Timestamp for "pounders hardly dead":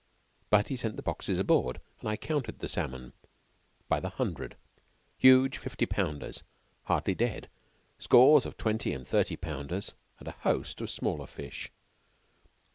5.85-7.49